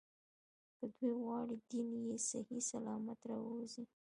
که 0.79 0.85
دوی 0.95 1.13
غواړي 1.23 1.55
دین 1.69 1.89
یې 2.07 2.17
صحیح 2.29 2.61
سلامت 2.71 3.19
راووځي. 3.29 3.83